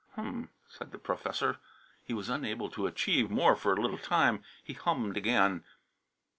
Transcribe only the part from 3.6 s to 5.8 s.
a little time. He hum'd again.